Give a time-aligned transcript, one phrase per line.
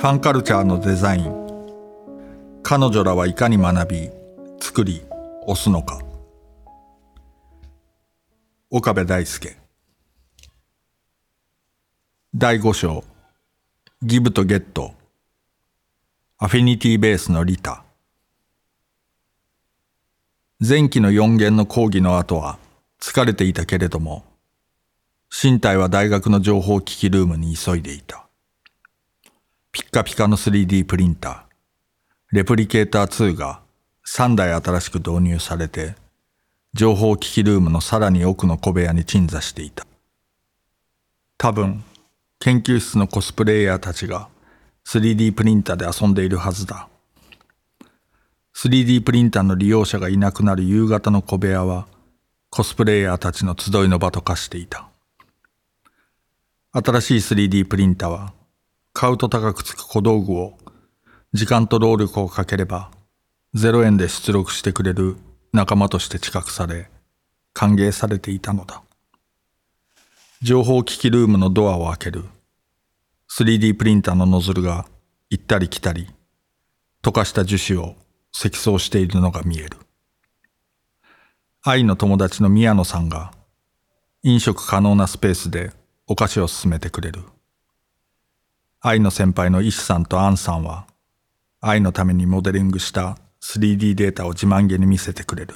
[0.00, 1.30] ファンカルチャーのデザイン。
[2.62, 4.10] 彼女らはいかに学び
[4.58, 5.02] 作り
[5.42, 6.00] 押すのか。
[8.70, 9.54] 岡部大輔。
[12.34, 13.04] 第5章。
[14.02, 14.94] ギブとゲット。
[16.38, 17.84] アフィニティベースの利他
[20.66, 22.58] 前期の4弦の講義の後は
[23.02, 24.24] 疲れていたけれども
[25.30, 28.29] 身体は大学の情報機器ルームに急いでいた。
[29.72, 31.42] ピッカピカの 3D プリンター。
[32.32, 33.60] レプリケーター2が
[34.04, 35.94] 3台新しく導入されて
[36.74, 39.86] 情報機器ルームのさらに奥の小部屋に鎮座していた。
[41.38, 41.84] 多分
[42.40, 44.28] 研究室のコスプレイヤーたちが
[44.86, 46.88] 3D プリンターで遊んでいるはずだ。
[48.56, 51.86] 3D プリンターの利用者がいなくなる夕方の小部屋は
[52.50, 54.88] コスプレイヤーたちの集いの場と化していた。
[56.72, 58.39] 新しい 3D プリンターは
[58.92, 60.58] 買うと高くつく小道具を
[61.32, 62.90] 時間と労力をかければ
[63.54, 65.16] 0円で出力してくれる
[65.52, 66.90] 仲間として知覚され
[67.52, 68.82] 歓迎されていたのだ。
[70.42, 72.24] 情報機器ルームのドアを開ける。
[73.30, 74.86] 3D プリンターのノズルが
[75.28, 76.08] 行ったり来たり
[77.02, 77.94] 溶かした樹脂を
[78.32, 79.76] 積層しているのが見える。
[81.62, 83.32] 愛の友達の宮野さんが
[84.22, 85.70] 飲食可能なスペースで
[86.06, 87.22] お菓子を勧めてくれる。
[88.82, 90.86] 愛の先輩の石さんとアンさんは
[91.60, 95.54] 愛のためにモデリングした 3D データを自慢げに見せてくれる。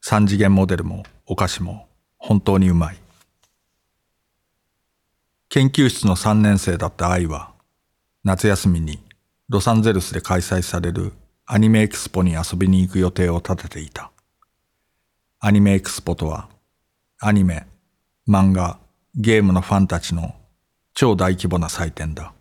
[0.00, 1.86] 三次元モデルもお菓子も
[2.18, 2.96] 本当にうまい。
[5.50, 7.52] 研究室の3年生だった愛は
[8.24, 8.98] 夏休みに
[9.48, 11.12] ロサンゼルスで開催される
[11.46, 14.10] アニメエクスポに遊びに行く予定を立てていた。
[15.38, 16.48] アニメエクスポとは
[17.20, 17.68] アニメ
[18.26, 18.80] 漫画
[19.14, 20.34] ゲームのファンたちの
[20.94, 22.32] 超大規模な祭典だ。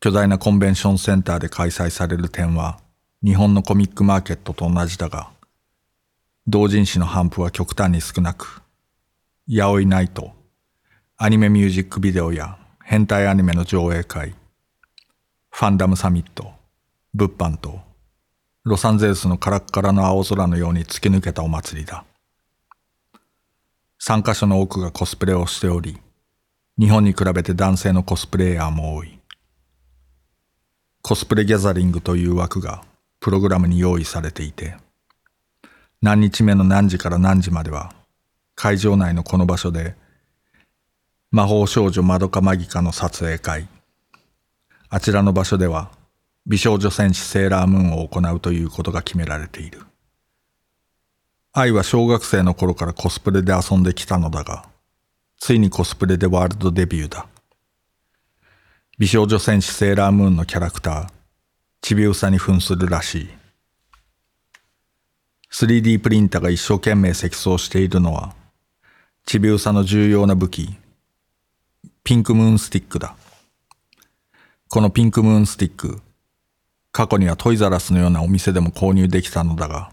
[0.00, 2.80] 巨大なコンベンションセンターで開催される展は
[3.24, 5.30] 日本のコミックマーケットと同じだが、
[6.46, 8.62] 同人誌の頒布は極端に少なく、
[9.46, 10.32] ヤオイナイト、
[11.16, 14.34] アニメミュージックビデオや変態アニメの上映会、
[15.50, 16.50] ファンダムサミット、
[17.14, 17.80] 物販と、
[18.64, 22.04] ロサンゼルスのカラッカラの青空のように突き抜けたお祭りだ。
[24.00, 26.00] 参加者の多くがコスプレをしており、
[26.78, 29.18] 日本に比べて男性のコスプレイヤーも多い。
[31.02, 32.82] コスプレギャザリングという枠が
[33.20, 34.76] プログラムに用意されていて、
[36.00, 37.94] 何日目の何時から何時までは
[38.54, 39.94] 会場内のこの場所で
[41.30, 43.68] 魔法少女まどかマギカの撮影会、
[44.88, 45.90] あちらの場所では
[46.46, 49.82] 美少女戦士セーラームーンを行うということが決められている。
[51.52, 54.71] 愛は小学生の頃からコスプレで遊んできたのだが、
[55.44, 57.26] ついにコスプレでワールドデビューだ。
[58.96, 61.08] 美少女戦士セーラームーンのキャラクター、
[61.80, 63.28] ちびうさに扮するらしい。
[65.50, 68.36] 3D プリンターが一生懸命積層しているのは、
[69.26, 70.76] ちびうさの重要な武器、
[72.04, 73.16] ピンクムーンスティックだ。
[74.68, 76.00] このピンクムーンスティック、
[76.92, 79.90] 過去にはトイザラスのようなお店でも購入できたのだが、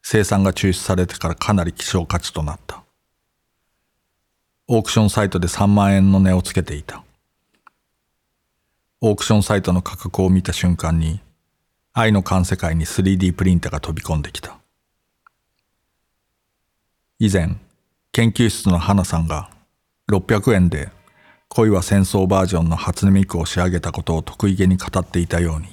[0.00, 2.82] 生産が中止されてからかなり希少価値となった。
[4.72, 7.02] オークションサイトで3万円の値をつけていた。
[9.00, 11.18] オークションサイトの価格を見た瞬間に、
[11.92, 14.58] 愛の観世界に 3D プリンターが飛び込んできた。
[17.18, 17.56] 以前、
[18.12, 19.50] 研究室の花さんが
[20.08, 20.90] 600円で
[21.48, 25.66] 恋は戦争バージョンの初音ミクを仕上げたことを得意げに語っていたように、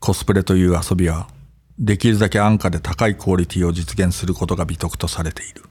[0.00, 1.28] コスプレという遊びは
[1.78, 5.67] できるだけ安価で高いクオリティを実現することが美徳とされている。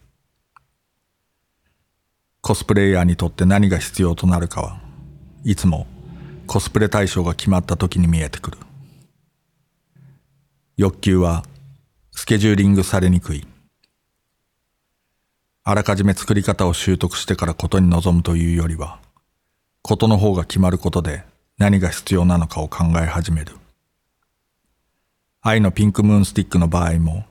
[2.47, 4.79] コスプレイヤーにとって何が必要となるかは
[5.43, 5.85] いつも
[6.45, 8.57] コスプレ対象が決まった時に見えてくる。
[10.77, 11.43] 欲求は
[12.13, 13.45] スケジューリングされにくい。
[15.65, 19.01] あらかじめ作り方を習得してからことに臨むというよりは
[19.81, 21.25] ことの方が決まることで
[21.57, 23.57] 何が必要なのかを考え始める。
[25.41, 27.25] 愛のピンクムーンスティックの場合も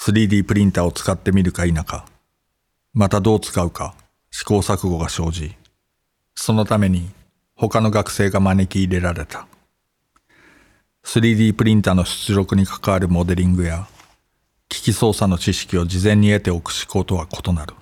[0.00, 2.04] 3D プリンターを使ってみるか否か
[2.92, 3.94] またどう使うか
[4.30, 5.56] 試行錯誤が生じ、
[6.34, 7.10] そのために
[7.54, 9.46] 他の学生が招き入れられた。
[11.04, 13.86] 3D プリンターの出力に関わるモデリングや
[14.68, 17.74] 機器操作の知識を事前に得ておく思考とは異なる。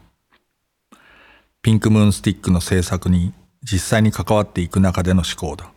[1.60, 5.70] ピンクムーンスティックの制作に実際に関わっていく中での思考だ。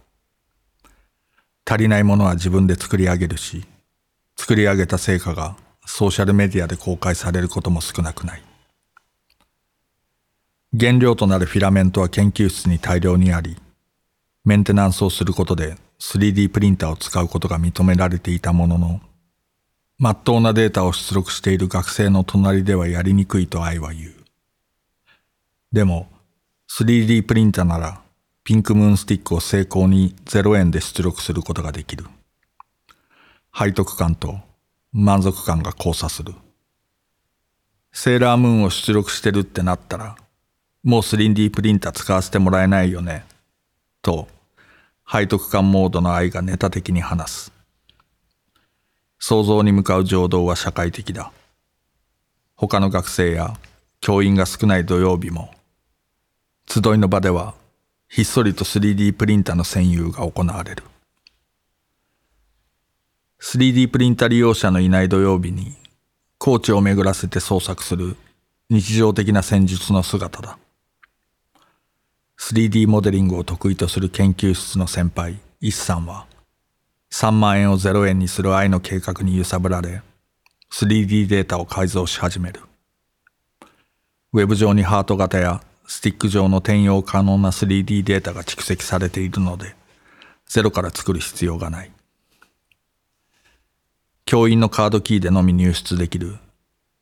[1.65, 3.65] 足りないものは自分で作り上げるし、
[4.38, 8.44] 作り上げた成果がソーシャルメディアで公開されることも少なくない。
[10.77, 13.57] 原料となるフィラメントは研究室に大量にあり、
[14.45, 19.01] メンテナンスをすることで 3D プリンターを使うことが認められていたものの、
[19.97, 24.13] まっとうなデータを出力している学生の隣ではやりにくいと愛は言う。
[25.73, 26.07] でも、
[26.69, 28.01] 3D プリンターなら
[28.45, 32.06] ピンクムーンスティックを成功に0円で出力することができる。
[33.53, 34.39] 背徳感と
[34.94, 36.33] 満足感が交差する。
[37.91, 40.15] セーラームーンを出力してるってなったら、
[40.83, 43.24] もう 3D プリンター使わせてもらえないよね。
[44.01, 44.28] と、
[45.10, 47.51] 背徳感モードの愛がネタ的に話す。
[49.19, 51.31] 想像に向かう情動は社会的だ。
[52.56, 53.56] 他の学生や
[54.00, 55.54] 教員が少ない土曜日も、
[56.68, 57.54] 集いの場では
[58.07, 60.83] ひっそりと 3D プリンターの占有が行われる。
[63.39, 65.75] 3D プリンター利用者のいない土曜日に、
[66.39, 68.16] コーチを巡らせて創作する
[68.72, 70.57] 日常的な戦術の姿だ。
[72.41, 76.25] 3D モデリングを得意とする研究室の先輩、イさんは、
[77.11, 80.01] 3万円を0円にする愛の計画に揺さぶられ、
[80.71, 82.61] 3D データを改造し始める。
[84.33, 89.75] ウェブ上にハート型やスティック上の転用可能な 3D データが蓄積されているので、
[90.47, 91.91] ゼロから作る必要がない。
[94.25, 96.39] 教員のカードキーでのみ入出できる、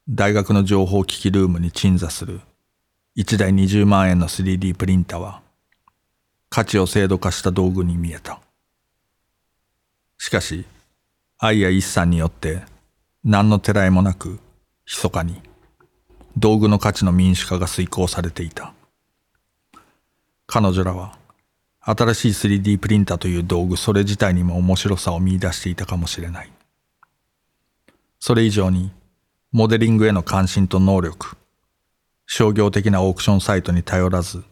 [0.10, 2.42] 大学の情報機器ルームに鎮座する
[3.20, 5.42] 1台20万円の 3D プリンターは
[6.50, 8.40] 価値を制度化した道具に見えた。
[10.18, 10.64] しかし、
[11.38, 12.62] 愛や一さんによって
[13.26, 14.40] 何のてらいもなく
[14.88, 15.42] 密かに
[16.38, 18.74] 道具の価値の民主化が遂行されていた。
[20.48, 21.18] 彼女らは
[21.82, 26.52] 新しい 3D プリンターという道具それ自体にも面白さを見出していたかもしれない。
[28.22, 28.94] それ以上に
[29.52, 31.36] モデリングへの関心と能力、
[32.32, 34.44] 商業的なオークションサイトに頼らず、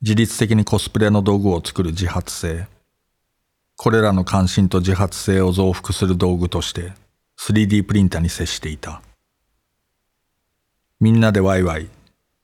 [0.00, 2.66] 自律的にコスプレの道具を作る自発性。
[3.76, 6.94] これらの関心と自発性を増幅する道具として
[7.38, 9.02] 3D プリンターに接していた。
[11.00, 11.90] みんなでワイワイ、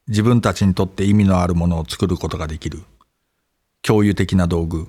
[0.07, 2.83] 自分たちにとって意味のあるものを作ることができる。
[3.81, 4.87] 共有的な道具。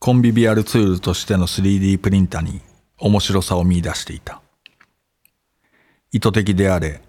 [0.00, 2.60] コンビビアルツールとしての 3D プリンターに
[2.98, 4.42] 面白さを見出していた。
[6.10, 7.05] 意図的であれ、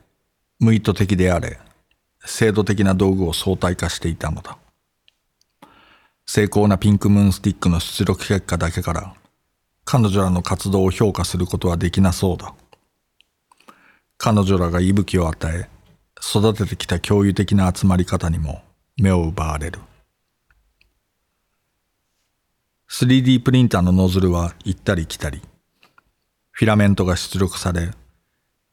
[0.60, 1.60] 無意図的であれ、
[2.26, 4.58] 制度的な道具を相対化していたのだ。
[6.26, 9.14] 成功なピンクムーンスティックの出力結果だけから、
[9.86, 12.54] 彼女らの活動を評価することはできなそうだ。
[14.18, 15.70] 彼女らが息吹を与え、
[16.20, 18.64] 育ててきた共有的な集まり方にも
[18.98, 19.80] 目を奪われる。
[22.90, 25.42] 3D プリンターのノズルは行ったり来たり、
[26.52, 27.92] フィラメントが出力され、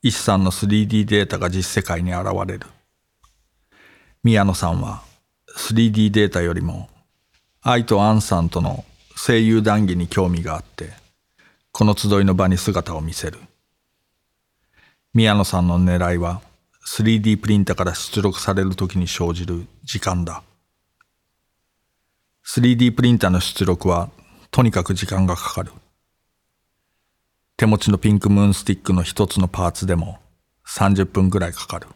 [0.06, 2.66] 一さんの 3D データが実世界に現れる。
[4.22, 5.02] 宮野さんは
[5.56, 6.90] 3D データよりも
[7.62, 8.84] 愛とアンさんとの
[9.16, 10.90] 声優談義に興味があって、
[11.72, 13.38] この集いの場に姿を見せる。
[15.14, 16.42] 宮野さんの狙いは
[16.86, 20.42] 3D プリンターから出力される時に生じる時間だ。
[22.46, 24.10] 3D プリンターの出力は
[24.50, 25.72] とにかく時間がかかる。
[27.56, 30.18] 手持ちのピンクムーンスティックの一つのパーツでも
[30.66, 31.86] 30分ぐらいかかる。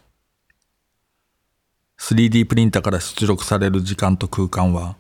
[1.99, 4.95] 3D プリンターから出力される時間と空間は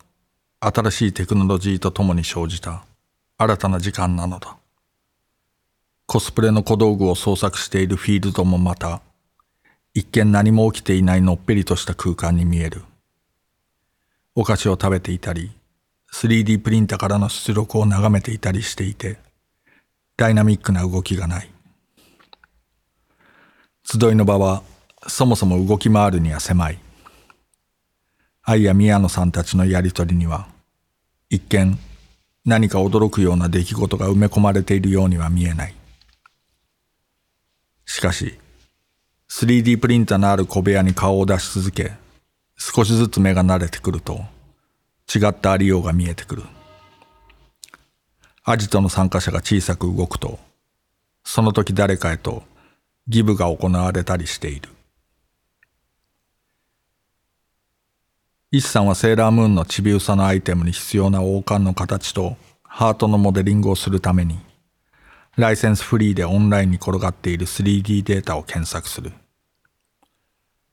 [0.58, 2.84] 新しいテクノロジーとともに生じた
[3.36, 4.56] 新たな時間なのだ。
[6.06, 9.00] コスプレの小道具を創作しているフィールドもまた
[9.94, 12.82] 一見何も起きていないのっぺりとした空間に見える。
[14.34, 15.52] お菓子を食べていたり、
[16.12, 19.18] 3D プリンターからの出力を眺めていたりしていて、
[20.18, 21.48] ダイナミックな動きがない。
[23.84, 24.64] 集いの場は
[25.06, 26.78] そもそも動き回るには狭い。
[28.42, 30.48] 愛や宮野さんたちのやりとりには、
[31.30, 31.78] 一見
[32.44, 35.74] 何か驚くような出来事が埋め込まれているようには見えない。
[37.86, 38.36] しかし、
[39.30, 41.92] 3D プリンターのある小部屋に顔を出し続け、
[42.56, 44.24] 少しずつ目が慣れてくると、
[45.14, 46.42] 違ったありようが見えてくる。
[48.50, 50.38] アジトの参加者が小さく動くと、
[51.22, 52.44] その時誰かへと
[53.06, 54.70] ギブが行われたりしている。
[58.50, 64.38] イスさんはセーラームーンのちびうさのアイテムに必要な王冠の形とハートのモデリングをするために、
[65.36, 69.12] ライセンスフリーでオンラインに転がっている 3D データを検索する。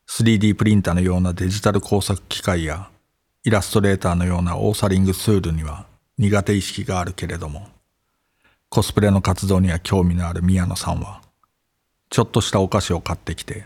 [0.08, 2.90] 3D プリンターのようなデジタル工作機械や
[3.44, 7.68] イラストレーターのようなオーサリングツールには苦手意識があるけれども、
[8.70, 11.22] コスプレの活動には興味のある宮野さんは、
[12.10, 13.66] ちょっとしたお菓子を買ってきて、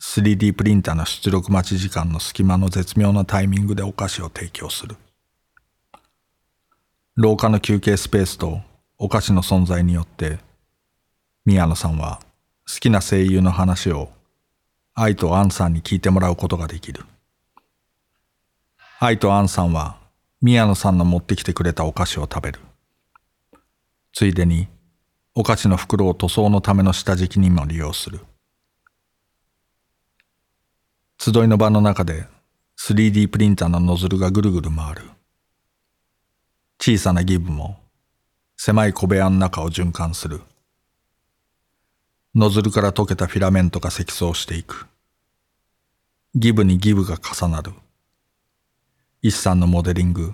[0.00, 4.96] 3D プリンターの出力待ち時間の隙間の絶妙なタイミングでお菓子を提供する。
[7.20, 8.60] 廊下の休憩スペースと
[8.96, 10.38] お菓子の存在によって
[11.44, 12.20] 宮野さんは
[12.72, 14.10] 好きな声優の話を
[14.94, 17.04] 愛とアンさんに聞いてもらうことができる
[19.00, 19.97] 愛とアンさんは
[20.40, 22.60] 宮野さんの持ってきてくれたお菓子を食べる。
[24.12, 24.68] ついでに
[25.34, 28.20] お菓子の袋を塗装のための下敷きにも利用する。
[31.18, 32.26] 集いの場の中で
[32.78, 35.02] 3D プリンターのノズルがぐるぐる回る。
[36.80, 37.80] 小さなギブも
[38.56, 40.40] 狭い小部屋の中を循環する。
[42.36, 44.86] ノズルから溶けたフィラメントが積層していく。
[46.36, 47.72] ギブにギブが重なる。
[49.20, 50.32] 一さんのモデリング。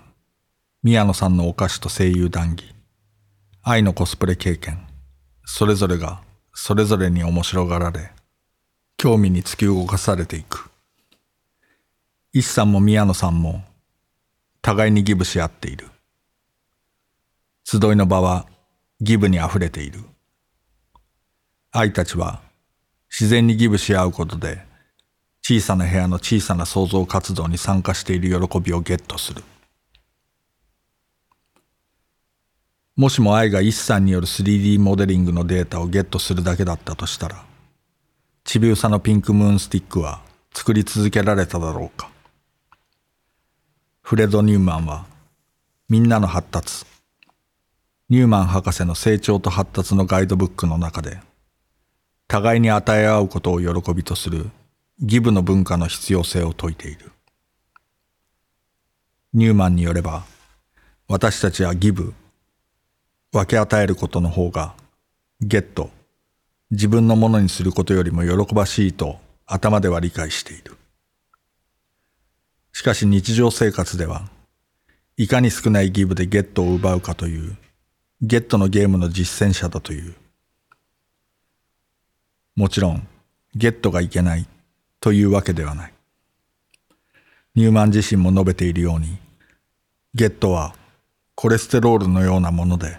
[0.83, 2.75] 宮野さんのお菓子と声優談義。
[3.62, 4.87] 愛のコスプレ経験。
[5.47, 6.21] それぞれが
[6.53, 8.12] それぞれに面白がられ
[8.99, 10.71] 興味に突き動かされていく。
[12.35, 13.64] 一さんも宮野さんも
[14.61, 15.88] 互いにギブし合っている。
[17.64, 18.47] 集いの場は
[19.00, 20.00] ギブにあふれている。
[21.73, 22.43] 愛たちは
[23.09, 24.74] 自然にギブし合うことで
[25.46, 29.44] 小さな部屋の小さな創造活動に参加している喜びをゲットする。
[32.96, 37.44] もしも愛が一さんによる 3D モデリングのデータをゲットするだけだったとしたら
[38.44, 40.22] ちびうさのピンクムーンスティックは
[40.54, 42.08] 作り続けられただろうか。
[44.00, 45.04] フレド・ニューマンは
[45.90, 46.86] みんなの発達
[48.08, 51.18] ニューマン博士の成長と発達のガイドブックの中で
[52.28, 54.48] 互いに与え合うことを喜びとする
[55.00, 57.10] ギブの文化の必要性を説いている。
[59.32, 60.24] ニューマンによれば
[61.08, 62.14] 私たちはギブ
[63.32, 64.76] 分け与えることの方が
[65.40, 65.90] ゲット
[66.70, 70.76] 自分のものにすることよりも喜ばしいと頭では理解している。
[72.72, 74.28] しかし日常生活では
[75.16, 77.56] いかに少ないギブでゲットを奪うかという
[78.20, 80.14] ゲットのゲームの実践者だという。
[82.54, 83.08] もちろん
[83.56, 84.46] ゲットがいけない
[85.04, 85.92] というわけではない。
[87.54, 89.18] ニューマン自身も述べているように
[90.14, 90.75] ゲットは
[91.34, 92.96] コレステロールのようなもので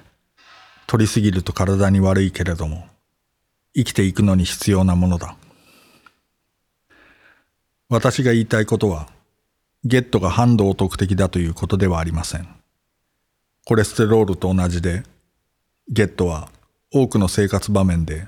[0.85, 2.85] 取りすぎると体に悪いけれども
[3.75, 5.35] 生きていくのに必要なものだ。
[7.89, 9.09] 私が言いたいことは
[9.83, 12.47] ゲットが反道徳的だということではありません。
[13.65, 15.01] コレステロールと同じで
[15.89, 16.49] ゲットは
[16.93, 18.27] 多くの生活場面で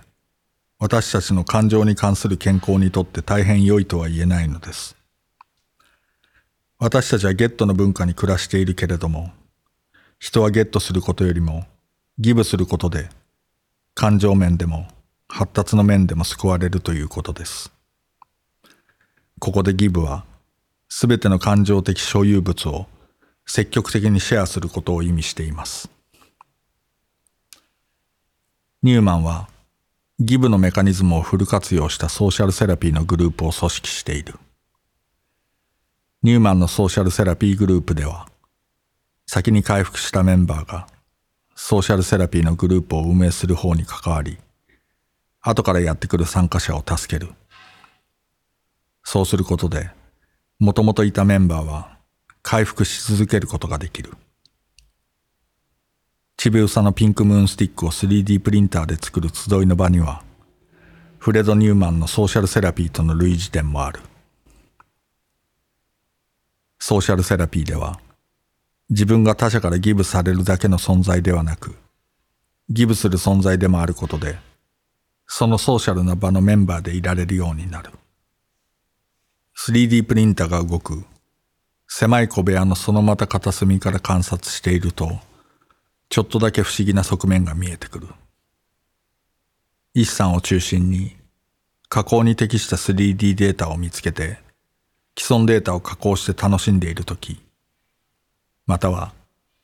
[0.79, 4.96] 私たちの感情に関する健康にとって大変良いとは言えないのです
[6.79, 9.31] 私たちはゲットの文化に暮らしているけれども
[10.19, 11.65] 人はゲットすることよりも
[12.19, 13.10] ギブすることで
[13.93, 14.88] 感情面でも
[15.27, 17.72] 発達の面でも救われるということです。
[19.39, 20.25] ここでギブは
[20.89, 22.88] すべての感情的所有物を
[23.46, 25.89] 積極的にシェアすることを意味しています。
[28.81, 29.50] ニューマンは
[30.19, 34.39] ギブのメカニズムをフル活用したソーシャルセラピーのグループを組織している。
[36.24, 38.27] ニューマンのソーシャルセラピーグループでは
[39.27, 40.88] 先に回復したメンバーが
[41.53, 44.39] ソーシャルセラピーのグループを運営する方に関わり、
[45.41, 47.31] 後からやってくる参加者を助ける。
[49.03, 49.91] そうすることで、
[50.57, 51.95] もともといたメンバーは
[52.41, 54.13] 回復し続けることができる。
[56.38, 60.24] ちびうさのピンクムーンスティックを 3D プリンターで作る集いの場には、
[61.17, 64.01] フレド・ニューマンのソーシャルセラピーとの類似点もある。
[66.77, 68.00] ソーシャルセラピーでは、
[68.91, 71.75] 自分が他者からギブされるだけの存在ではなく、
[72.70, 74.38] ギブする存在でもあることで、
[75.25, 77.89] そのソーシャルな場のメンバーでいられるようになる。
[79.58, 81.03] 3D プリンターが動く、
[81.88, 85.20] 狭い小部屋のそのまた片隅から観察していると、
[86.10, 88.08] ちょっとだけ不思議な側面が見えてくる。
[89.94, 91.16] 一さんを中心に、
[91.90, 94.40] 加工に適した 3D データを見つけて、
[95.18, 97.42] 既存データを加工して楽しんでいるとき、
[98.68, 99.14] または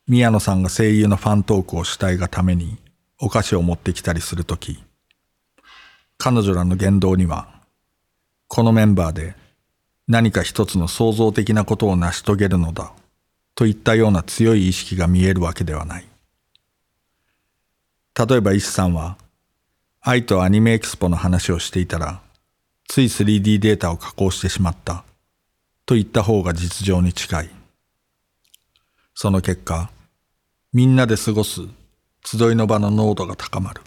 [0.08, 2.78] 宮野さんが声優のファントークをしたいがために
[3.20, 4.84] お菓子を持ってきたりするとき、
[6.18, 7.62] 彼女らの言動には、
[8.48, 9.36] このメンバーで
[10.08, 12.94] 何か一つの創造的なことを成し遂げるのだ
[13.56, 16.13] といったような強い意識が見えるわけではない。
[18.16, 19.18] 例えば石さんは、
[20.02, 22.22] 愛とアニメエキスポの話をしていたら、
[22.88, 25.04] つい 3D データを加工してしまった
[25.88, 27.50] と言った方が実情に近い。
[29.16, 29.90] その結果、
[30.74, 31.62] みんなで過ごす
[32.24, 33.82] 集いの場の濃度が高まる。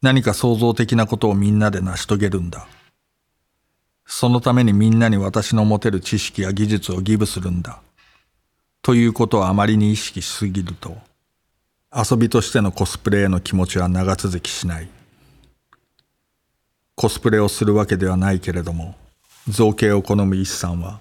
[0.00, 2.68] 何か創造的なことをみんなで成し遂げるんだ。
[4.06, 7.80] そのためにみんなに私の持てる知識や技術をギブするんだ。
[8.82, 11.07] ということをあまりに意識しすぎると
[11.90, 14.88] 遊びとしてのコスプレへの気持ちは長続きしない。
[16.94, 18.94] コスプレをするわけではないけれども
[19.48, 21.00] 造形を好む一さんは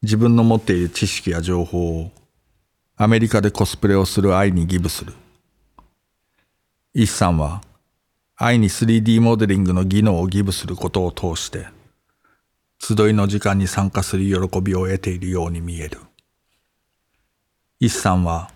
[0.00, 2.10] 自分の持っている知識や情報を
[2.96, 5.12] アメリカでコスプレをする愛にギブする。
[6.94, 7.62] 一さんは
[8.34, 11.66] 愛に 3D モデリングの技能をギブすることを通して
[12.80, 16.00] 集いの時間に参加する喜びを得ているように見える。
[17.78, 18.50] 一さんは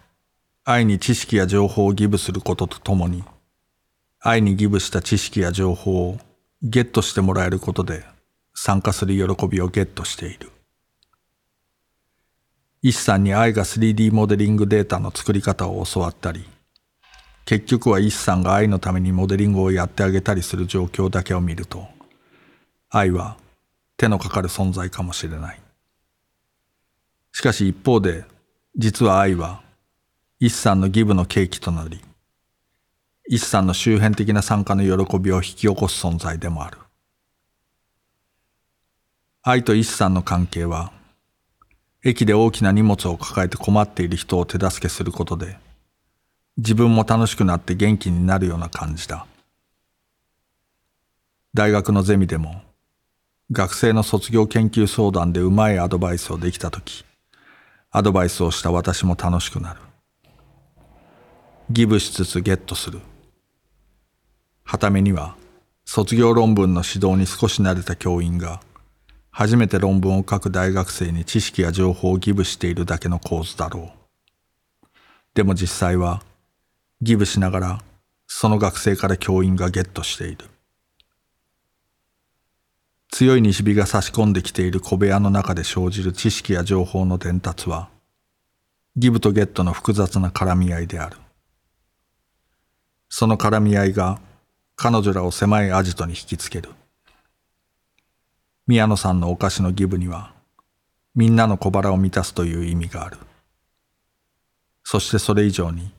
[0.68, 3.22] 愛に知識や情報をギブすることとともに
[4.18, 6.18] 愛にギブした知識や情報を
[6.60, 8.04] ゲットしてもらえることで
[8.52, 10.50] 参加する喜びをゲットしている。
[12.82, 16.44] 一さんに愛が 3D モデリングデータの作り方を教わったり、
[17.44, 21.86] 結局は一さんが愛のためにモデリングをやってあげたりする状況だけを見ると、
[22.90, 23.36] 愛は
[23.96, 25.60] 手のかかる存在かもしれない。
[27.30, 28.24] しかし一方で、
[28.74, 29.62] 実は愛は
[30.38, 31.98] 一さんのギブの契機となり、
[33.26, 36.76] 一さんの周辺的な参加の喜びを引き起こす存在でもある。
[39.42, 40.92] 愛と一さんの関係は、
[42.04, 45.56] 駅で大きな荷物を抱えて困っている人を手助けすることで、
[46.58, 49.26] 自分も楽しくなって元気になるような感じだ。
[51.54, 52.60] 大学のゼミでも、
[53.50, 57.06] 学生の卒業研究相談でうまいアドバイスをできたとき、
[57.90, 59.85] アドバイスをした私も楽しくなる。
[61.68, 63.00] ギブしつつゲットする。
[64.62, 65.34] はためには
[65.84, 68.60] 卒業論文の指導に少し慣れた教員が
[69.32, 74.86] 初めて論文を書く大学生に知識や情報をギブしているだけの構図だろう。
[75.34, 76.22] でも実際は
[77.02, 77.82] ギブしながら
[78.28, 80.44] その学生から教員がゲットしている。
[83.10, 87.88] 強い西日が差し込んできている小部屋の中で生じる知識や情報の伝達は
[88.96, 91.16] ギブとゲットの複雑な絡み合いである。
[93.08, 94.20] その絡み合いが
[94.74, 96.70] 彼女らを狭いアジトに引きつける。
[98.66, 100.34] 宮野さんのお菓子のギブには、
[101.14, 103.16] みんなの小腹を満たすという意味がある。
[104.84, 105.92] そしてそれ以上に、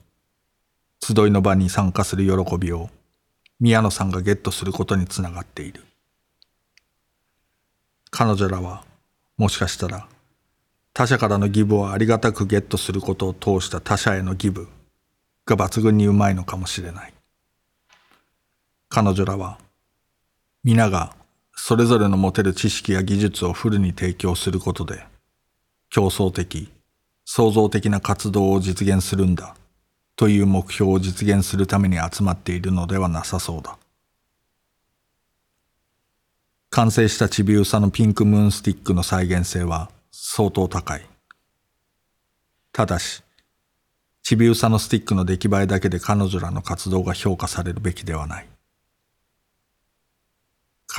[1.00, 2.90] 集いの場に参加する喜びを
[3.60, 5.84] 宮野さんがゲットすることにつながっている。
[8.10, 8.84] 彼女らは、
[9.36, 10.06] もしかしたら、
[10.92, 14.68] 他者からのギブをありがたくゲットすることを通した他者へのギブ
[15.48, 17.12] が抜群にうまいのかもしれない。
[18.90, 19.58] 彼女らは
[20.64, 21.14] 皆が
[21.54, 25.04] それぞれの持てる知識や技術をフルに提供することで
[25.90, 26.70] 競争的
[27.24, 29.54] 創造的な活動を実現するんだ
[30.16, 33.76] という目標を実現するために集まっているのではなさそうだ
[36.70, 41.06] 完成したちびうさのピンクムーンスティックの再現性は相当高い
[42.72, 43.22] ただし
[44.22, 48.46] ちびうさのスティックの出来栄えだけで彼女らの活動が評価されるべきではない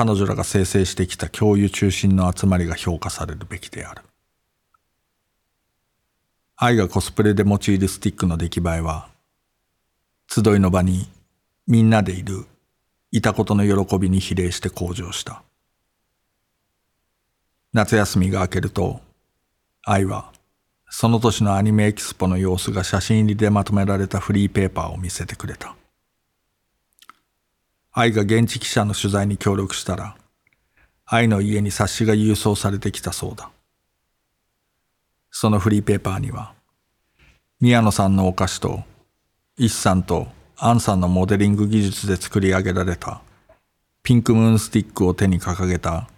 [0.02, 4.02] 彼女らが生成してきた共有中心の集まりが評価されるべきである。
[6.56, 9.10] 愛がコスプレで用いるスティックの出来栄えは、
[10.30, 11.10] 集いの場に
[11.68, 12.46] みんなでいる
[13.12, 15.44] いたことの喜びに比例して向上した。
[17.74, 19.02] 夏休みが明けると、
[19.84, 20.32] 愛は
[20.90, 25.76] その年のアニメエキスポの様子が写真入りでまとめられたフリーペーパーを見せてくれた。
[27.92, 30.16] 愛が現地記者の取材に協力したら、
[31.06, 33.50] 愛の家に冊子が郵送されてきたそうだ。
[35.32, 36.54] そのフリーペーパーには、
[37.62, 38.84] 宮野さんのお菓子と、
[39.58, 43.22] 一さんとアンさんのモデリング技術で作り上げられた、
[44.02, 46.10] ピンクムーンスティックを手に掲げた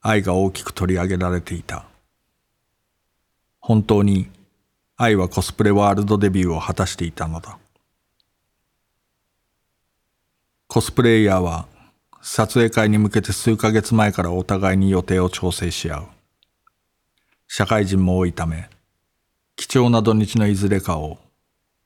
[0.00, 1.89] 愛が大きく取り上げられていた。
[3.70, 4.28] 本当に
[4.96, 7.56] 愛はコスプレワールドデビューを果たしていたのだ。
[10.66, 11.68] コスプレイヤーは
[12.20, 16.06] 撮影会に向けて数ヶ月前からお互いに予定を調整し合う。
[17.46, 18.68] 社会人も多いため、
[19.54, 21.18] 貴重な土日のいずれかを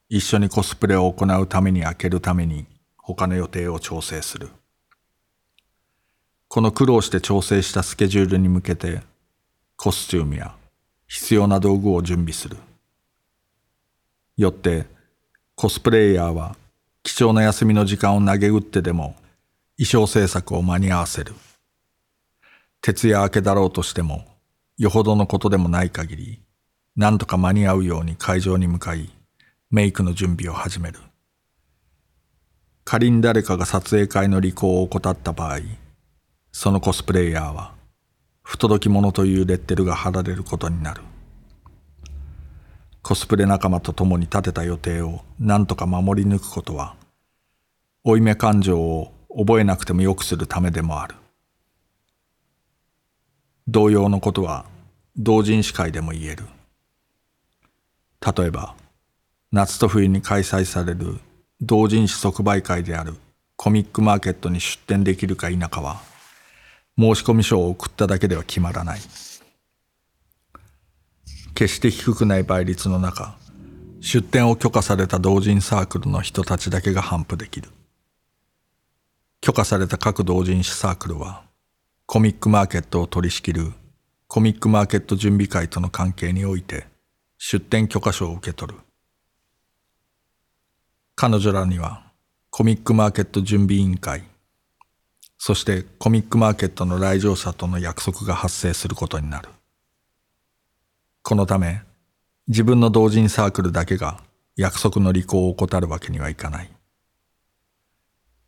[0.08, 2.64] 一緒にコスプレを行うために開けるために
[2.96, 4.48] 他の予定を調整する。
[6.48, 9.02] この苦労して調整したスケジュールに向けて
[9.76, 10.56] コスチュームや
[11.06, 12.56] 必要な道具を準備する。
[14.36, 14.86] よって
[15.54, 16.56] コスプレイヤーは
[17.02, 19.14] 貴重な休みの時間を投げ打ってでも
[19.76, 21.34] 衣装制作を間に合わせる。
[22.80, 24.24] 徹夜明けだろうとしても、
[24.76, 26.42] よほどのことでもない限り、
[26.96, 29.10] 何とか間に合うように会場に向かい、
[29.70, 31.00] メイクの準備を始める。
[32.84, 35.60] 仮に誰かが撮影会の履行を怠った場合、
[36.52, 37.72] そのコスプレイヤーは、
[38.44, 41.02] 不届き者というレッテルが貼られることになる。
[43.02, 46.94] コスプレ仲間と共に立てた予定を何とか守り抜くことは、
[48.04, 51.14] 負い目感情を覚えなくても良くするためでもある。
[53.66, 54.66] 同様のことは
[55.16, 56.44] 同人誌会でも言える。
[58.36, 58.74] 例えば、
[59.52, 61.18] 夏と冬に開催される
[61.60, 63.14] 同人誌即売会である
[63.56, 66.00] コミックマーケットに出展できるか否かは、
[66.98, 69.00] 申込書を送っただけでは決まらない。
[71.54, 73.36] 決して低くない倍率の中、
[74.00, 77.70] 出展を許可された同人サークルの人たちだけが頒布できる。
[79.40, 81.44] 許可された各同人誌サークルは、
[82.06, 83.72] コミックマーケットを取り仕切る
[84.34, 86.88] コミックマーケット準備会との関係において、
[87.38, 88.78] 出展許可書を受け取る。
[91.14, 92.10] 彼女らには、
[92.50, 94.24] コミックマーケット準備委員会、
[95.46, 99.50] そしてコミックマーケットの来場者との約束が発生することになる。
[101.22, 101.82] このため、
[102.48, 104.22] 自分の同人サークルだけが
[104.56, 106.70] 約束の履行を怠るわけにはいかない。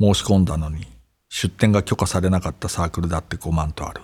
[0.01, 0.87] 申し込んだのに
[1.29, 4.01] 出展が許可されなかったサークルだって5万とある。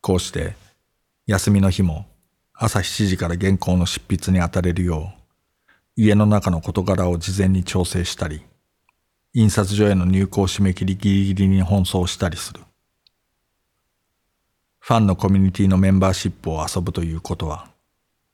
[0.00, 0.56] こうして
[1.26, 2.06] 休みの日も
[2.54, 8.40] 朝7時から原稿の執筆に当たれるよう家の中の事柄を事前に調整したり
[9.40, 12.60] 印刷所への入稿締め切りギリギリに奔走したりする。
[14.80, 17.70] ファンのコミュニティのメンバーシップを遊ぶということは、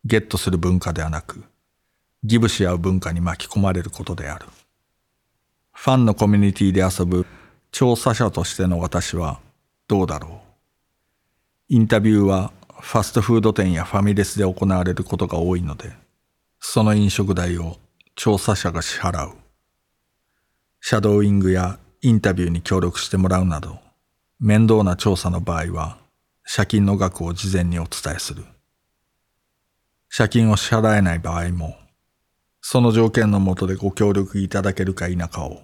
[0.06, 1.44] ゲットする文化ではなく、
[2.22, 4.46] ギブし合う文化に巻き込まれることである。
[5.72, 7.26] ファンのコミュニティで遊ぶ
[7.70, 9.40] 調査者としての私は
[9.88, 11.74] どうだろう。
[11.74, 15.92] インタビューはファストフード店やファミレスで行われることが多いので、
[16.60, 17.76] その飲食代を
[18.16, 19.43] 調査者が支払う。
[20.86, 23.78] シャドーイングやインタビューに協力してもらうなど、
[24.38, 25.96] 面倒な調査の場合は、
[26.44, 28.44] 借金の額を事前にお伝えする。
[30.14, 31.74] 借金を支払えない場合も、
[32.60, 35.62] その条件のもとでご協力いただけるか否かを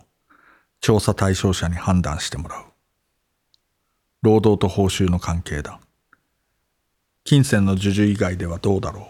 [0.80, 2.64] 調査対象者に判断してもらう。
[4.22, 5.80] 労働と報酬の関係だ。
[7.24, 9.04] 金銭の授受以外ではどうだろう。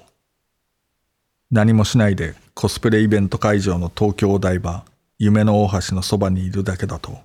[1.53, 4.85] 何もしないでコスプレイベント会場の東京お台場、
[5.23, 7.21] 夢の大橋のそばにいるだけだと、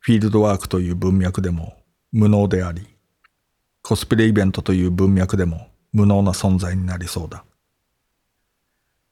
[0.00, 1.76] フィールドワークという文脈でも
[2.10, 2.84] 無能であり、
[3.80, 7.44] コスプレイベントという文脈でも無能な存在になりそうだ。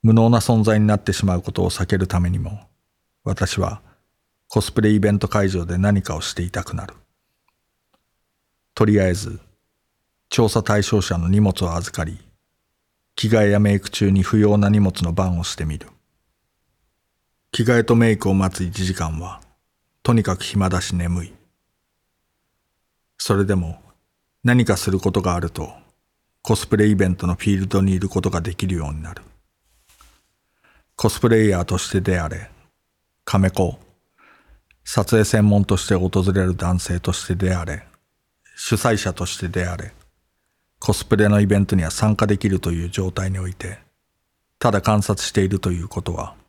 [0.03, 2.59] 無能な存在になってしまうことを避けるためにも、
[3.23, 3.81] 私は
[4.49, 6.95] コスプレイベント会場で何かをしていたくなる。
[8.75, 9.39] とりあえず、
[10.31, 12.19] 調査対象者の荷物を預かり、
[13.15, 15.87] 着替えやメイク中に不要な荷物の番をしてみる。
[17.53, 19.41] 着替えとメイクを待つ1時間は、
[20.05, 21.33] とにかく暇だし眠い。
[23.19, 23.83] それでも
[24.45, 25.69] 何かすることがあると、
[26.43, 29.23] コスプレイベントのフィールドにいることができるようになる。
[30.95, 32.51] コスプレイヤーとしてであれ、
[33.25, 33.81] カメコ、
[34.85, 37.85] 撮影専門として訪れる男性としてであれ、
[38.57, 39.93] 主催者としてであれ、
[40.79, 43.81] コスプレのイベントには参加できるという状態において、
[44.61, 46.40] ただ観察しているということは、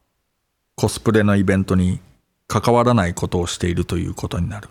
[0.82, 2.00] コスプレのイベントに
[2.48, 4.68] 関わらないことをしているということになる。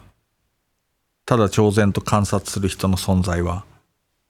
[1.25, 3.65] ただ超然と観察する人の存在は、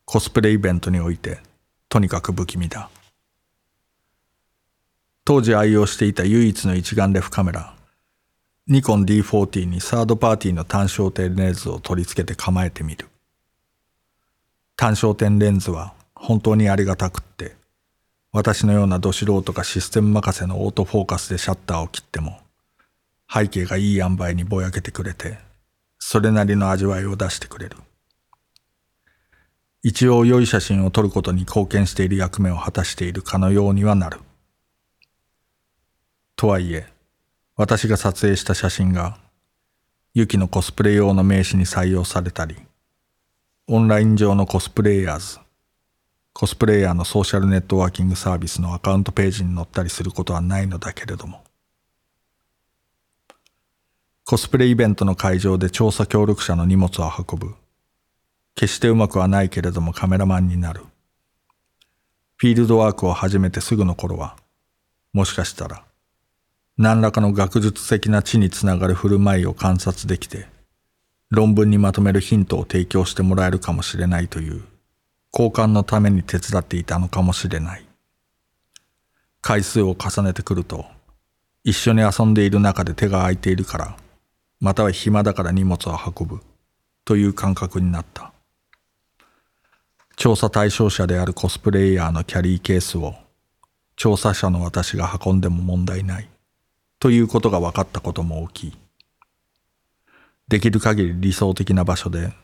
[0.04, 1.40] コスプレイベントにおいて、
[1.88, 2.90] とにかく不気味だ。
[5.24, 7.74] 当時愛用していた唯一の一眼レフカメラ、
[8.66, 13.08] ニコン D40 にサードパーティーの単焦点レンズを取り付けて構えてみる。
[14.76, 17.56] 単焦点レンズは本当にありがたくって、
[18.32, 22.38] 私のようなど素人がシステム任せのオートフォーカスでシャッターを切っても、
[23.32, 25.38] 背景がいい塩梅にぼやけてくれて、
[25.98, 27.76] それなりの味わいを出してくれる。
[29.82, 34.20] 一応良い写真を撮ることに貢献している役目を果たしているかのようにはなる。
[36.36, 36.86] とはいえ、
[37.56, 39.18] 私が撮影した写真が、
[40.14, 42.56] ユキのコスプレ用の名刺に採用されたり、
[43.66, 45.38] オンライン上のコスプレイヤーズ、
[46.32, 51.42] コスプレイヤーのソーシャルネットワーキングサービスのアカウントページに載ったりすることはないのだけれども、
[54.24, 57.54] コスプレイベントの会場で調査協力者の荷物を運ぶ。
[58.54, 60.82] 決してうまくはないけれどもカメラマンになる。
[62.36, 64.36] フィールドワークを始めてすぐの頃は、
[65.12, 65.84] もしかしたら、
[66.78, 70.46] 何らかの学術的な知につながる振る舞いを観察できて、
[71.28, 74.62] 論文にまとめるヒントを提供してもらえるかもしれないという
[75.32, 77.86] 交換のために手伝っていたのかもしれない。
[79.40, 80.84] 回数を重ねてくると、
[81.64, 83.96] 一緒に遊んでいる中で手が空いているから、
[84.60, 86.40] または暇だから荷物を運ぶ
[87.04, 88.32] という感覚になった。
[90.16, 93.14] 調査対象者であるコスプレイヤーのキャリーケースを
[93.96, 96.28] 調査者の私が運んでも問題ない
[96.98, 98.76] ということが分かったことも大きい。
[100.48, 102.34] できる限り理想的な場所で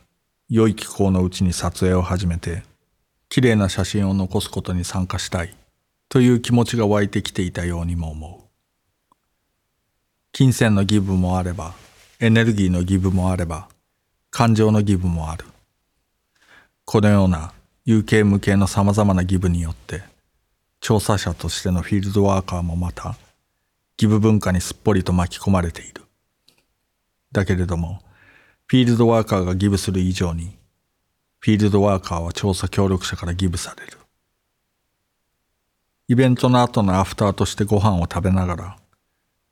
[0.48, 2.62] 良い気候のうちに撮影を始めて
[3.36, 5.54] 綺麗な写真を残すことに参加したい
[6.08, 9.14] という気持ちが湧いてきていたようにも思う。
[10.32, 11.74] 金銭のギブもあれば
[12.18, 13.68] エネルギーのギブもあれば
[14.30, 15.44] 感情のギブもある。
[16.86, 17.52] このような
[17.84, 20.02] 有形無形の様々なギブによって
[20.80, 23.16] 調査者としてのフィールドワーカーもまた
[23.98, 26.04] ギブ文化にすっぽりと巻き込まれている。
[27.32, 28.00] だけれども、
[28.66, 30.55] フィールドワーカーがギブする以上に、
[31.46, 33.98] フィールドワーカーは調査協力者からギブされる。
[36.08, 38.76] イベントの後のアフターとしてご飯を食べながら、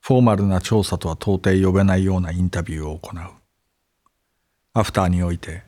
[0.00, 3.20] フォーマルな調査とは到底呼べないようなインタビューを行う。
[4.72, 5.62] アフターにおいて、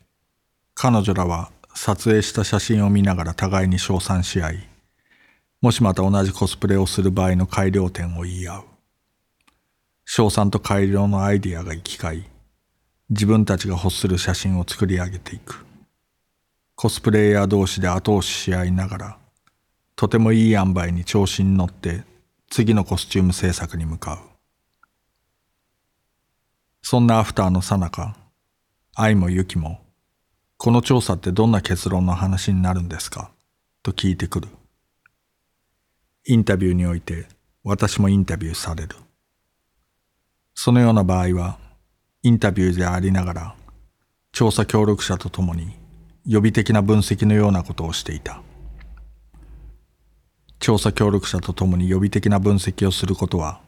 [0.74, 4.68] 彼女らは撮影した写真を見ながら互いに称賛し合い、
[5.62, 8.64] もしまた同じコスプレをする場合の改良点を言い合う。
[10.04, 12.24] 賞賛と改良のアイディアが行き交い、
[13.10, 15.65] 自分たちが欲する写真を作り上げていく。
[16.76, 19.18] コスプレイヤー同士で後押しし合いながら、
[19.96, 22.04] とてもいい塩梅に調子に乗って
[22.50, 24.18] 次のコスチューム制作に向かう。
[26.82, 28.14] そんなアフターのさなか、
[28.94, 29.80] 愛もユキも、
[30.58, 33.30] この調査ってどんな結論の話になるんですか？
[33.82, 34.48] と聞いてくる。
[36.26, 37.26] インタビューにおいて
[37.64, 38.96] 私もインタビューされる。
[40.54, 41.58] そのような場合は、
[42.22, 43.56] インタビューでありながら、
[44.30, 45.74] 調査協力者と共に
[46.26, 48.42] 予備的な分析のようなことをしていた。
[50.58, 53.60] 調査協力者と共に予備的な分析をすることは、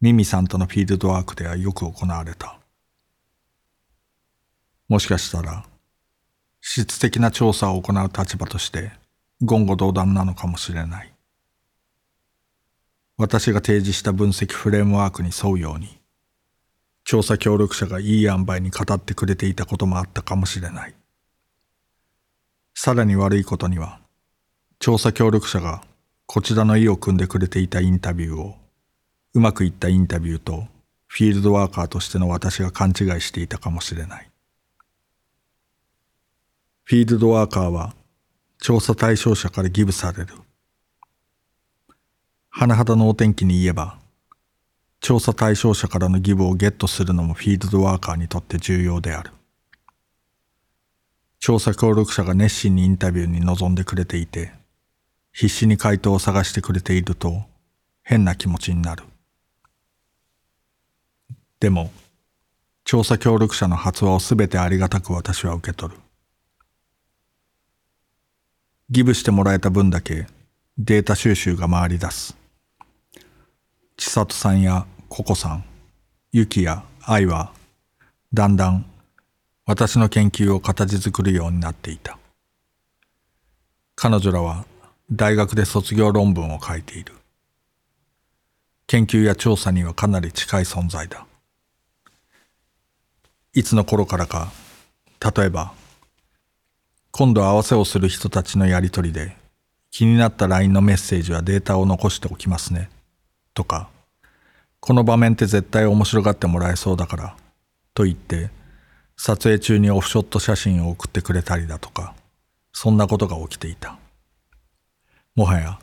[0.00, 2.58] ミミさんとのフィールドワークではよく行われた。
[4.88, 5.66] もしかしたら、
[6.62, 8.92] 質的な調査を行う立場として
[9.42, 11.12] 言語道断なのかもしれない。
[13.18, 16.00] 私が提示した分析フレームワークに沿うように、
[17.04, 20.94] 調査協力者がいい塩梅に語ってくれていたこともあったかもしれない。
[22.84, 24.00] さらに悪いことには、
[24.80, 25.84] 調査協力者が
[26.26, 28.56] こちらの意を組んでくれていたインタビューを、
[29.34, 30.66] うまくいったインタビューと
[31.06, 34.28] フィールドワーカーとしての私が勘違いしていたかもしれない。
[36.82, 37.94] フィールドワーカーは
[38.58, 40.34] 調査対象者からギブされる。
[42.52, 43.96] 甚だのお天気に言えば、
[44.98, 49.30] 調査対象者からのギブをゲットするのもフィールドワーカーにとって重要である。
[51.42, 54.52] 調査協力者が熱心にインタビューに臨んでくれていて、
[55.32, 57.42] 必死に回答を探してくれていると
[58.04, 59.02] 変な気持ちになる。
[61.58, 61.90] でも、
[62.84, 65.98] 調査協力者の発話をすべてありがたく私は受け取る。
[68.90, 70.28] ギブしてもらえた分だけ
[70.78, 72.36] データ収集が回り出す。
[73.96, 75.64] 千里さんやココさん、
[76.30, 77.52] ユキや愛は、
[78.32, 78.91] だんだん
[79.72, 82.18] 私の研究を形作るようになっていた。
[83.94, 84.66] 彼女らは
[85.10, 87.14] 大学で卒業論文を書いている。
[88.86, 91.24] 研究や調査にはかなり近い存在だ。
[93.54, 94.52] いつの頃からか、
[95.34, 95.72] 例えば、
[97.10, 99.38] 今度合わせをする人たちのやりとりで、
[99.90, 102.90] 気になった LINE のメッセージはデータを残しておきますね。
[103.54, 103.88] とか、
[104.80, 107.36] この場面って絶対面白がってもらえそうだから、
[107.94, 108.50] と言って、
[109.24, 112.12] 撮影中にオフショット写真を送ってくれたりだとか、
[112.72, 113.96] そんなことが起きていた。
[115.36, 115.78] もはや、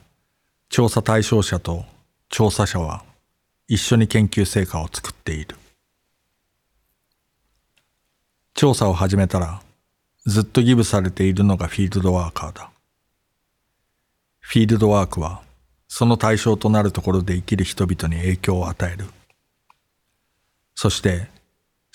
[0.67, 1.85] 調査対象者と
[2.27, 3.05] 調査者は
[3.69, 5.55] 一緒に研究成果を作っている。
[8.55, 9.61] 調査を始めたら、
[10.25, 12.69] ずっとギブされているのがフィールドワーカーだ。
[14.41, 15.43] フィールドワークは、
[15.87, 19.05] その対象となるところで生きる人々に影響を与える。
[20.75, 21.38] そして、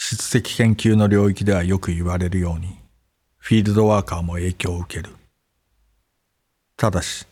[0.07, 2.79] 質的研究の領域ではよく言われるように、
[3.39, 5.15] フィールドワーカーも影響を受ける。
[6.77, 7.27] ただし、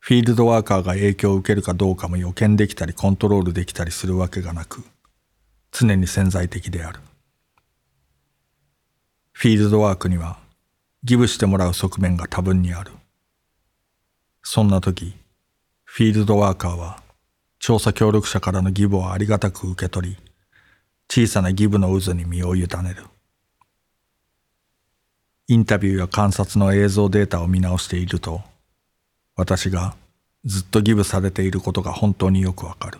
[0.00, 4.82] フィールドワーカーが影響を受けるかどうかも予見できたりコントロールできたりするわけがなく、
[5.70, 6.98] 常に潜在的である。
[9.30, 10.40] フィールドワークには
[11.04, 12.90] ギブしてもらう側面が多分にある。
[14.42, 15.14] そんな時、
[15.84, 17.00] フィールドワーカーは
[17.60, 20.31] 調査協力者からのギブをありがたく受け取り、
[21.14, 23.04] 小さなギブの渦に身を委ねる。
[25.46, 28.40] インタビューや観察の映像データを見直していると、
[29.36, 29.94] 私が
[30.46, 32.98] ずっとギブされていることが本当によくわかる。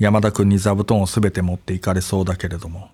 [0.00, 2.90] 山田君に座布団をすべて持っていかれそうだけれども、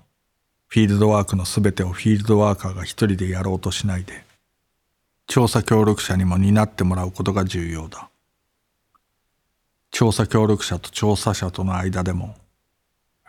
[0.69, 4.23] フィールドワークのすべてをフィールドワーカーが一人でやろうとしないで、
[5.27, 8.11] 調査協力者にも担ってもらうことが重要だ
[9.91, 12.37] 調査協力者と調査者との間でも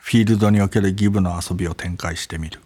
[0.07, 2.61] フィールドにおけるギブの遊びを展開してみる。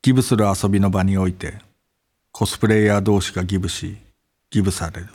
[0.00, 1.54] ギブする遊びの場において
[2.30, 3.96] コスプレイヤー同士がギブし
[4.48, 5.08] ギブされる。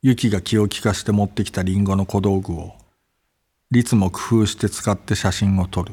[0.00, 2.76] ユキが気を利かして持ってきたリンゴの小道具を
[3.72, 5.92] 律も工夫して使って写真を撮る。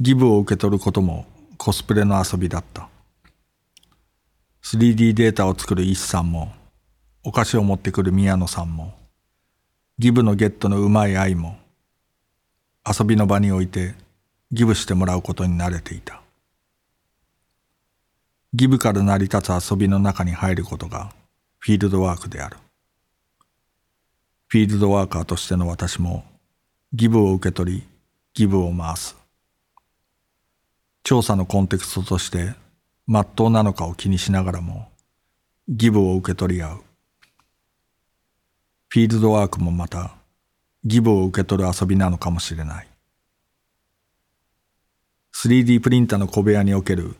[0.00, 1.24] ギブを受け取ることも
[1.56, 2.88] コスプレの遊びだった。
[4.64, 6.52] 3D データを作るイスさんも
[7.22, 9.05] お菓子を持ってくる宮野さんも
[9.98, 11.56] ギブのゲットのうまい愛も
[12.86, 13.94] 遊びの場において
[14.52, 16.20] ギブしてもらうことに慣れていた。
[18.52, 21.14] ギブから成り立つ遊びの中に入ることが
[21.58, 22.58] フィールドワークである。
[24.48, 26.24] フィールドワーカーとしての私も
[26.92, 27.82] ギブを受け取り
[28.34, 29.16] ギブを回す。
[31.04, 32.54] 調査のコンテクストとして
[33.06, 34.90] 真っ当なのかを気にしながらも
[35.70, 36.85] ギブを受け取り合う。
[38.96, 40.14] フィールドワークもまた
[40.82, 42.88] ギブを受け取る遊びなのかもしれない。
[45.34, 47.14] 3D プリンターの小部屋における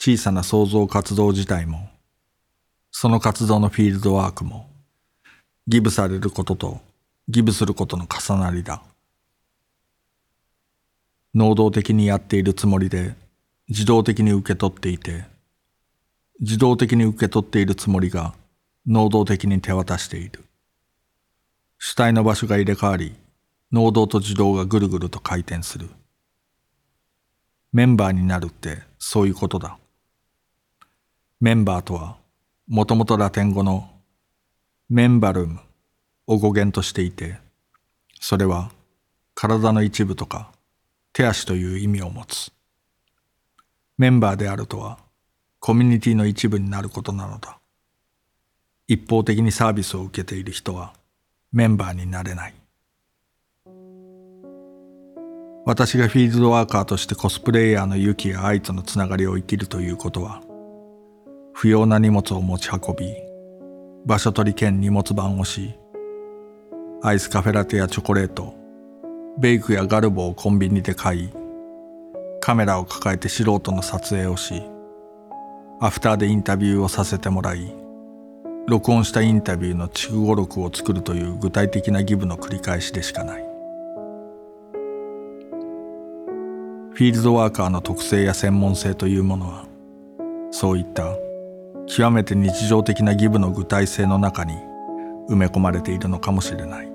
[0.00, 1.88] 小さな創造活動自体も
[2.90, 4.68] その活動のフィールドワークも
[5.68, 6.80] ギブされることと
[7.28, 8.82] ギブすることの重なりだ。
[11.36, 13.14] 能動的にやっているつもりで
[13.68, 15.22] 自動的に受け取っていて
[16.40, 18.34] 自動的に受け取っているつもりが
[18.88, 20.42] 能動的に手渡している。
[21.84, 23.12] 主体の場所が入れ替わり
[23.72, 25.88] 能動と自動がぐるぐると回転する。
[27.72, 29.76] メンバーになるってそういうことだ。
[31.40, 32.18] メンバーとは
[32.68, 33.90] もともとラテン語の
[34.90, 35.58] メンバルム
[36.28, 37.38] を語源としていて
[38.20, 38.70] それは
[39.34, 40.52] 体の一部とか
[41.12, 42.52] 手足という意味を持つ。
[43.98, 45.00] メンバーであるとは
[45.58, 47.58] コミュニティの一部になることなのだ。
[48.86, 50.94] 一方的にサービスを受けている人は
[51.52, 52.54] メンバーになれない。
[55.64, 60.42] 私がフィールドワーカーとしてコスプレイヤーのユキや愛とのつながりを生きるということは
[61.54, 63.14] 不要な荷物を持ち運び
[64.04, 65.74] 場所取り兼荷物番をし
[67.00, 68.54] アイスカフェラテやチョコレート
[69.38, 71.30] ベイクやガルボをコンビニで買い
[72.40, 74.64] カメラを抱えて素人の撮影をし
[75.80, 77.72] アフターでインタビューをさせてもらい
[78.66, 83.42] 録音したインタビューの筑語録を作るという具体的な義務の繰り返しでしかない。
[86.92, 89.66] フィールドワーカーの特性や専門性というものは
[90.50, 91.16] そういった
[91.86, 94.54] 極めて日常的な義務の具体性の中に
[95.28, 96.91] 埋め込まれているのかもしれない。